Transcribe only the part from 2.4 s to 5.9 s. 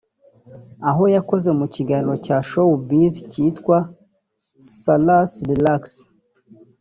Showbiz cyitwa Salus Relax